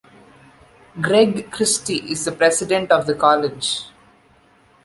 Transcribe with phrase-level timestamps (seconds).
[0.99, 3.83] Greg Christy is the President of the college.